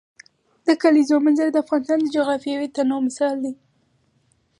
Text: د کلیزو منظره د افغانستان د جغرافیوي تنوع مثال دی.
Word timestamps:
د 0.67 0.67
کلیزو 0.81 1.15
منظره 1.25 1.49
د 1.53 1.57
افغانستان 1.63 1.97
د 2.01 2.05
جغرافیوي 2.15 2.67
تنوع 2.75 3.01
مثال 3.07 3.35
دی. 3.43 3.53